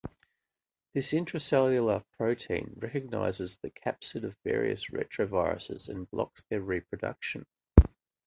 [0.95, 7.45] This intracellular protein recognizes the capsid of various retroviruses and blocks their reproduction.